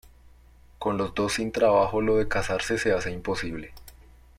[0.79, 3.71] Con los dos sin trabajo lo de casarse se hace imposible.